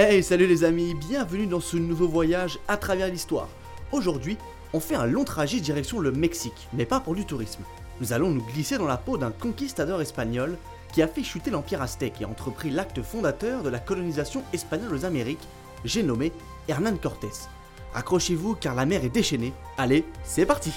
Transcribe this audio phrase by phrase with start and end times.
[0.00, 3.48] Hey, salut les amis, bienvenue dans ce nouveau voyage à travers l'histoire.
[3.90, 4.38] Aujourd'hui,
[4.72, 7.64] on fait un long trajet direction le Mexique, mais pas pour du tourisme.
[8.00, 10.56] Nous allons nous glisser dans la peau d'un conquistador espagnol
[10.92, 15.04] qui a fait chuter l'Empire aztèque et entrepris l'acte fondateur de la colonisation espagnole aux
[15.04, 15.48] Amériques,
[15.84, 16.30] j'ai nommé
[16.68, 17.48] Hernán Cortés.
[17.92, 19.52] Accrochez-vous car la mer est déchaînée.
[19.78, 20.70] Allez, c'est parti!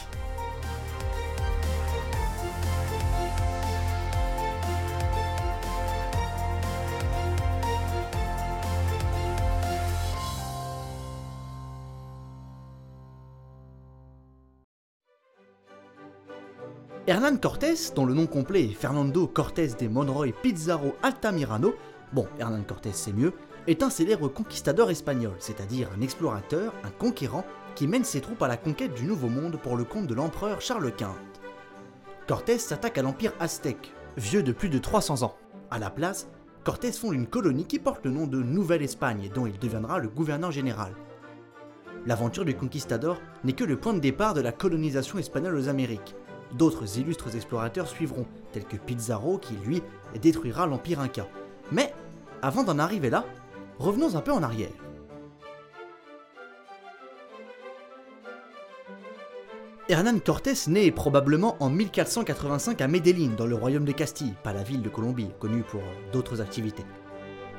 [17.07, 21.73] Hernán Cortés, dont le nom complet est Fernando Cortés de Monroy Pizarro Altamirano,
[22.13, 23.33] bon, Hernán Cortés c'est mieux,
[23.65, 27.43] est un célèbre conquistador espagnol, c'est-à-dire un explorateur, un conquérant
[27.73, 30.61] qui mène ses troupes à la conquête du Nouveau Monde pour le compte de l'empereur
[30.61, 31.15] Charles Quint.
[32.27, 35.35] Cortés s'attaque à l'empire aztèque, vieux de plus de 300 ans.
[35.71, 36.29] À la place,
[36.63, 40.51] Cortés fonde une colonie qui porte le nom de Nouvelle-Espagne dont il deviendra le gouverneur
[40.51, 40.93] général.
[42.05, 46.15] L'aventure du conquistador n'est que le point de départ de la colonisation espagnole aux Amériques.
[46.53, 49.81] D'autres illustres explorateurs suivront, tels que Pizarro qui, lui,
[50.21, 51.27] détruira l'Empire Inca.
[51.71, 51.93] Mais,
[52.41, 53.25] avant d'en arriver là,
[53.79, 54.69] revenons un peu en arrière.
[59.89, 64.63] Hernán Cortés naît probablement en 1485 à Medellín, dans le royaume de Castille, pas la
[64.63, 65.81] ville de Colombie, connue pour
[66.13, 66.85] d'autres activités.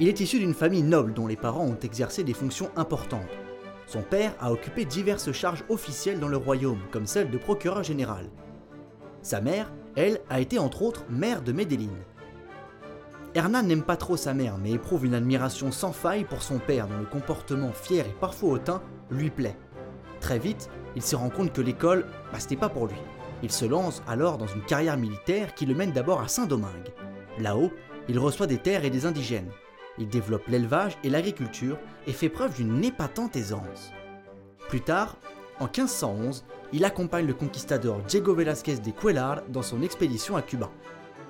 [0.01, 3.29] Il est issu d'une famille noble dont les parents ont exercé des fonctions importantes.
[3.87, 8.31] Son père a occupé diverses charges officielles dans le royaume, comme celle de procureur général.
[9.23, 11.95] Sa mère, elle, a été entre autres mère de Medellín.
[13.35, 16.89] Hernán n'aime pas trop sa mère, mais éprouve une admiration sans faille pour son père
[16.89, 19.57] dont le comportement fier et parfois hautain lui plaît.
[20.21, 22.97] Très vite, il se rend compte que l'école, bah, c'était pas pour lui.
[23.43, 26.93] Il se lance alors dans une carrière militaire qui le mène d'abord à Saint-Domingue.
[27.39, 27.73] Là-haut,
[28.09, 29.51] il reçoit des terres et des indigènes.
[29.99, 33.93] Il développe l'élevage et l'agriculture et fait preuve d'une épatante aisance.
[34.69, 35.17] Plus tard,
[35.59, 40.71] en 1511, il accompagne le conquistador Diego Velázquez de Cuellar dans son expédition à Cuba.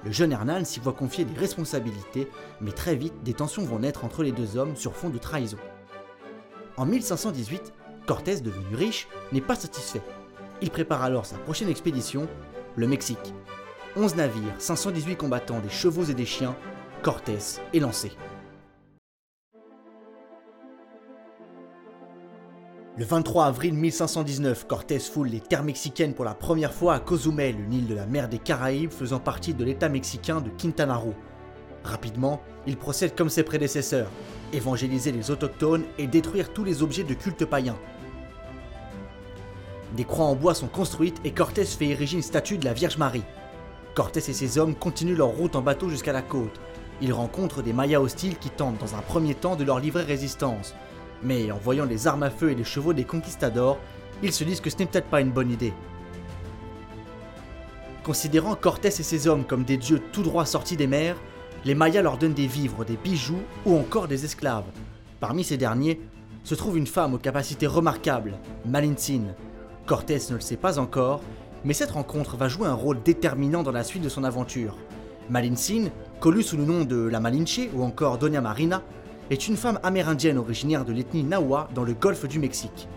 [0.04, 2.28] Le jeune Hernán s'y voit confier des responsabilités,
[2.60, 5.58] mais très vite des tensions vont naître entre les deux hommes sur fond de trahison.
[6.76, 7.72] En 1518,
[8.06, 10.02] Cortés, devenu riche, n'est pas satisfait.
[10.60, 12.26] Il prépare alors sa prochaine expédition,
[12.76, 13.34] le Mexique.
[13.96, 16.56] 11 navires, 518 combattants, des chevaux et des chiens,
[17.02, 17.38] Cortés
[17.72, 18.12] est lancé.
[23.02, 27.58] Le 23 avril 1519, Cortés foule les terres mexicaines pour la première fois à Cozumel,
[27.58, 31.12] une île de la mer des Caraïbes faisant partie de l'état mexicain de Quintana Roo.
[31.82, 34.06] Rapidement, il procède comme ses prédécesseurs,
[34.52, 37.74] évangéliser les autochtones et détruire tous les objets de culte païen.
[39.96, 42.98] Des croix en bois sont construites et Cortés fait ériger une statue de la Vierge
[42.98, 43.24] Marie.
[43.96, 46.60] Cortés et ses hommes continuent leur route en bateau jusqu'à la côte.
[47.00, 50.76] Ils rencontrent des Mayas hostiles qui tentent dans un premier temps de leur livrer résistance,
[51.24, 53.78] mais en voyant les armes à feu et les chevaux des conquistadors,
[54.22, 55.72] ils se disent que ce n'est peut-être pas une bonne idée.
[58.04, 61.16] Considérant Cortés et ses hommes comme des dieux tout droit sortis des mers,
[61.64, 64.64] les Mayas leur donnent des vivres, des bijoux ou encore des esclaves.
[65.20, 66.00] Parmi ces derniers
[66.42, 68.34] se trouve une femme aux capacités remarquables,
[68.66, 69.34] Malintzin.
[69.86, 71.20] Cortés ne le sait pas encore,
[71.64, 74.76] mais cette rencontre va jouer un rôle déterminant dans la suite de son aventure.
[75.30, 78.82] Malintzin, connue sous le nom de la Malinche ou encore Doña Marina,
[79.30, 82.88] est une femme amérindienne originaire de l'ethnie Nahua dans le golfe du Mexique.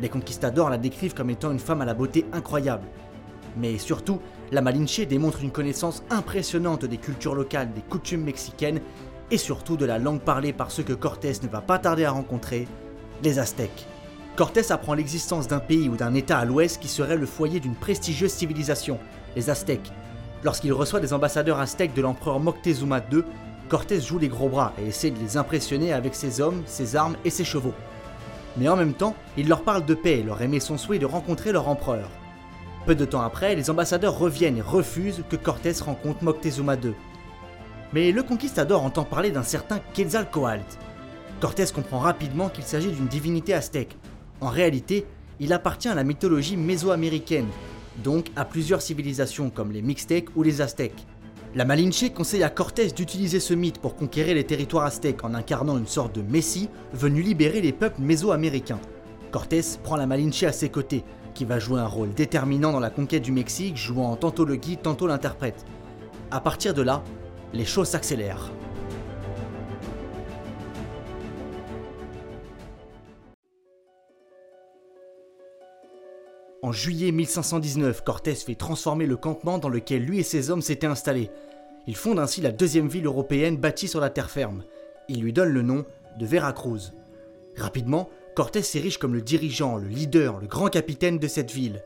[0.00, 2.86] Les conquistadors la décrivent comme étant une femme à la beauté incroyable.
[3.56, 4.20] Mais surtout,
[4.50, 8.80] la Malinche démontre une connaissance impressionnante des cultures locales, des coutumes mexicaines
[9.30, 12.10] et surtout de la langue parlée par ceux que Cortés ne va pas tarder à
[12.10, 12.66] rencontrer,
[13.22, 13.86] les Aztèques.
[14.36, 17.76] Cortés apprend l'existence d'un pays ou d'un État à l'ouest qui serait le foyer d'une
[17.76, 18.98] prestigieuse civilisation,
[19.36, 19.92] les Aztèques.
[20.42, 23.22] Lorsqu'il reçoit des ambassadeurs aztèques de l'empereur Moctezuma II,
[23.68, 27.16] Cortés joue les gros bras et essaie de les impressionner avec ses hommes, ses armes
[27.24, 27.72] et ses chevaux.
[28.56, 31.06] Mais en même temps, il leur parle de paix et leur émet son souhait de
[31.06, 32.10] rencontrer leur empereur.
[32.86, 36.92] Peu de temps après, les ambassadeurs reviennent et refusent que Cortés rencontre Moctezuma II.
[37.94, 40.60] Mais le conquistador entend parler d'un certain Quetzalcoatl.
[41.40, 43.96] Cortés comprend rapidement qu'il s'agit d'une divinité aztèque.
[44.40, 45.06] En réalité,
[45.40, 47.48] il appartient à la mythologie mésoaméricaine,
[48.02, 51.06] donc à plusieurs civilisations comme les Mixtèques ou les Aztèques.
[51.56, 55.78] La Malinche conseille à Cortés d'utiliser ce mythe pour conquérir les territoires aztèques en incarnant
[55.78, 58.80] une sorte de messie venu libérer les peuples mésoaméricains.
[59.30, 62.90] Cortés prend la Malinche à ses côtés, qui va jouer un rôle déterminant dans la
[62.90, 65.64] conquête du Mexique, jouant tantôt le guide, tantôt l'interprète.
[66.32, 67.04] À partir de là,
[67.52, 68.50] les choses s'accélèrent.
[76.64, 80.86] En juillet 1519, Cortés fait transformer le campement dans lequel lui et ses hommes s'étaient
[80.86, 81.30] installés.
[81.86, 84.64] Il fonde ainsi la deuxième ville européenne bâtie sur la terre ferme.
[85.10, 85.84] Il lui donne le nom
[86.18, 86.94] de Veracruz.
[87.58, 91.82] Rapidement, Cortés s'érige comme le dirigeant, le leader, le grand capitaine de cette ville.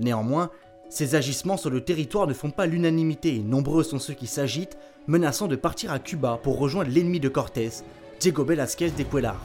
[0.00, 0.50] Néanmoins,
[0.88, 4.76] ses agissements sur le territoire ne font pas l'unanimité et nombreux sont ceux qui s'agitent,
[5.06, 7.70] menaçant de partir à Cuba pour rejoindre l'ennemi de Cortés,
[8.18, 9.40] Diego Velázquez de Cuellar.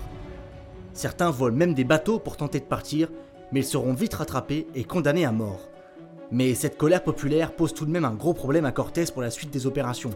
[0.93, 3.09] Certains volent même des bateaux pour tenter de partir,
[3.51, 5.69] mais ils seront vite rattrapés et condamnés à mort.
[6.31, 9.29] Mais cette colère populaire pose tout de même un gros problème à Cortés pour la
[9.29, 10.11] suite des opérations.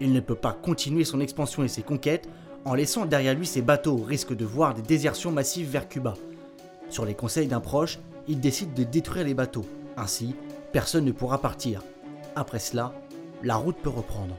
[0.00, 2.28] Il ne peut pas continuer son expansion et ses conquêtes
[2.64, 6.14] en laissant derrière lui ses bateaux au risque de voir des désertions massives vers Cuba.
[6.88, 7.98] Sur les conseils d'un proche,
[8.28, 9.64] il décide de détruire les bateaux.
[9.96, 10.34] Ainsi,
[10.72, 11.82] personne ne pourra partir.
[12.36, 12.94] Après cela,
[13.42, 14.36] la route peut reprendre.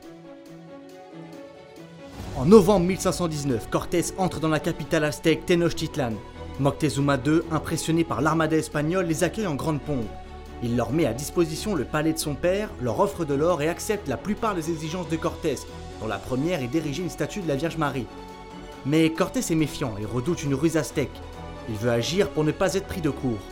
[2.35, 6.13] En novembre 1519, Cortés entre dans la capitale aztèque Tenochtitlan.
[6.57, 10.07] Moctezuma II, impressionné par l'armada espagnole, les accueille en grande pompe.
[10.63, 13.67] Il leur met à disposition le palais de son père, leur offre de l'or et
[13.67, 15.57] accepte la plupart des exigences de Cortés,
[15.99, 18.07] dont la première est d'ériger une statue de la Vierge Marie.
[18.85, 21.11] Mais Cortés est méfiant et redoute une ruse aztèque.
[21.67, 23.43] Il veut agir pour ne pas être pris de court.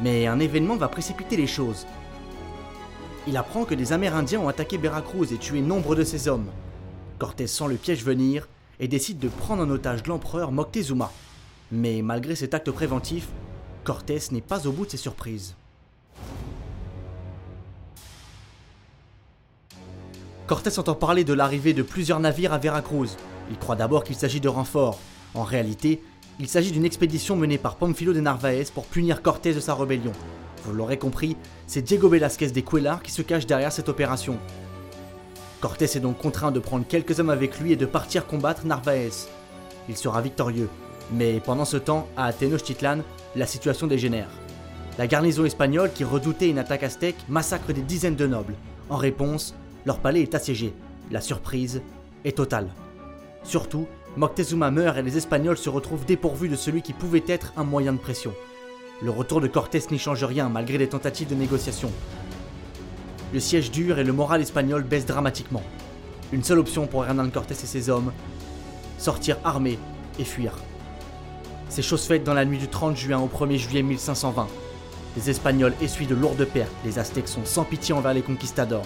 [0.00, 1.86] Mais un événement va précipiter les choses.
[3.26, 6.48] Il apprend que des Amérindiens ont attaqué Veracruz et tué nombre de ses hommes.
[7.18, 8.48] Cortés sent le piège venir
[8.80, 11.12] et décide de prendre en otage l'empereur Moctezuma.
[11.72, 13.28] Mais malgré cet acte préventif,
[13.82, 15.54] Cortés n'est pas au bout de ses surprises.
[20.46, 23.16] Cortés entend parler de l'arrivée de plusieurs navires à Veracruz.
[23.50, 24.98] Il croit d'abord qu'il s'agit de renforts.
[25.34, 26.02] En réalité,
[26.38, 30.12] il s'agit d'une expédition menée par Pamphilo de Narvaez pour punir Cortés de sa rébellion.
[30.64, 34.36] Vous l'aurez compris, c'est Diego Velázquez de Cuellar qui se cache derrière cette opération.
[35.62, 39.10] Cortés est donc contraint de prendre quelques hommes avec lui et de partir combattre Narvaez.
[39.88, 40.68] Il sera victorieux,
[41.10, 42.98] mais pendant ce temps, à Tenochtitlan,
[43.36, 44.28] la situation dégénère.
[44.98, 48.54] La garnison espagnole, qui redoutait une attaque aztèque, massacre des dizaines de nobles.
[48.90, 49.54] En réponse,
[49.86, 50.74] leur palais est assiégé.
[51.10, 51.82] La surprise
[52.24, 52.68] est totale.
[53.42, 57.64] Surtout, Moctezuma meurt et les Espagnols se retrouvent dépourvus de celui qui pouvait être un
[57.64, 58.34] moyen de pression.
[59.02, 61.90] Le retour de Cortés n'y change rien malgré les tentatives de négociation.
[63.32, 65.62] Le siège dure et le moral espagnol baisse dramatiquement.
[66.32, 68.12] Une seule option pour Hernán Cortés et ses hommes
[68.98, 69.78] sortir armés
[70.18, 70.54] et fuir.
[71.74, 74.46] C'est chose faite dans la nuit du 30 juin au 1er juillet 1520.
[75.16, 78.84] Les Espagnols essuient de lourdes pertes, les Aztèques sont sans pitié envers les conquistadors.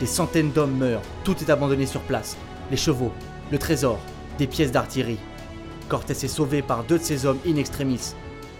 [0.00, 2.36] Des centaines d'hommes meurent, tout est abandonné sur place.
[2.72, 3.12] Les chevaux,
[3.52, 4.00] le trésor,
[4.36, 5.20] des pièces d'artillerie.
[5.88, 8.14] Cortés est sauvé par deux de ses hommes in extremis.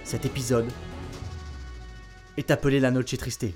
[0.05, 0.69] Cet épisode
[2.37, 3.47] est appelé la Noche Triste.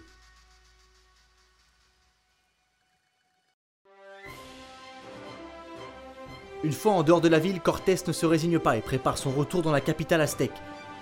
[6.64, 9.30] Une fois en dehors de la ville, Cortés ne se résigne pas et prépare son
[9.30, 10.52] retour dans la capitale aztèque.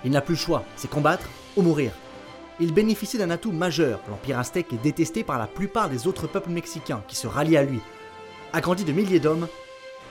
[0.03, 1.91] Il n'a plus le choix, c'est combattre ou mourir
[2.61, 3.99] il bénéficie d'un atout majeur.
[4.07, 7.63] L'Empire aztèque est détesté par la plupart des autres peuples mexicains qui se rallient à
[7.63, 7.79] lui.
[8.53, 9.47] Agrandi de milliers d'hommes,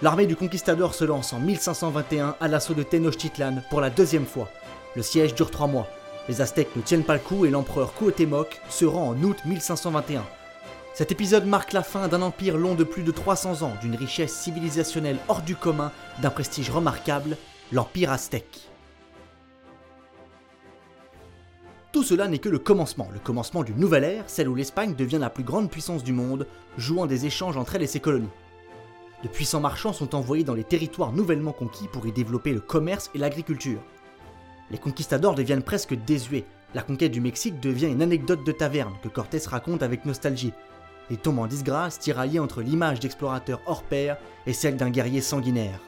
[0.03, 4.49] l'armée du conquistador se lance en 1521 à l'assaut de Tenochtitlan pour la deuxième fois.
[4.97, 5.87] Le siège dure trois mois.
[6.29, 10.25] Les Aztèques ne tiennent pas le coup et l'empereur Cuauhtémoc se rend en août 1521.
[10.93, 14.35] Cet épisode marque la fin d'un empire long de plus de 300 ans, d'une richesse
[14.35, 17.37] civilisationnelle hors du commun, d'un prestige remarquable,
[17.73, 18.69] l'Empire aztèque.
[21.93, 25.19] Tout cela n'est que le commencement, le commencement d'une nouvelle ère, celle où l'Espagne devient
[25.21, 26.47] la plus grande puissance du monde,
[26.77, 28.29] jouant des échanges entre elle et ses colonies.
[29.23, 33.11] De puissants marchands sont envoyés dans les territoires nouvellement conquis pour y développer le commerce
[33.15, 33.81] et l'agriculture.
[34.71, 36.47] Les conquistadors deviennent presque désuets.
[36.75, 40.53] La conquête du Mexique devient une anecdote de taverne que Cortés raconte avec nostalgie.
[41.11, 45.81] Il tombe en disgrâce tiraillé entre l'image d'explorateur hors pair et celle d'un guerrier sanguinaire.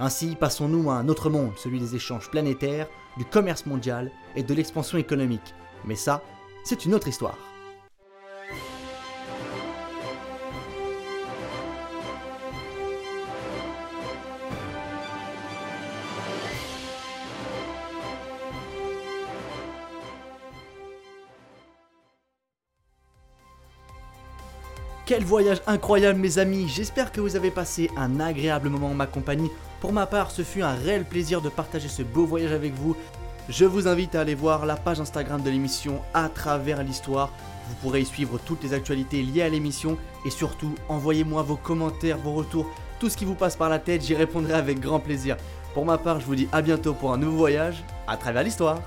[0.00, 4.54] Ainsi passons-nous à un autre monde, celui des échanges planétaires, du commerce mondial et de
[4.54, 5.54] l'expansion économique.
[5.84, 6.22] Mais ça,
[6.64, 7.38] c'est une autre histoire.
[25.06, 29.06] Quel voyage incroyable mes amis, j'espère que vous avez passé un agréable moment en ma
[29.06, 29.50] compagnie.
[29.80, 32.96] Pour ma part, ce fut un réel plaisir de partager ce beau voyage avec vous.
[33.50, 37.30] Je vous invite à aller voir la page Instagram de l'émission à travers l'histoire.
[37.68, 42.16] Vous pourrez y suivre toutes les actualités liées à l'émission et surtout envoyez-moi vos commentaires,
[42.16, 42.66] vos retours,
[42.98, 45.36] tout ce qui vous passe par la tête, j'y répondrai avec grand plaisir.
[45.74, 48.80] Pour ma part, je vous dis à bientôt pour un nouveau voyage à travers l'histoire.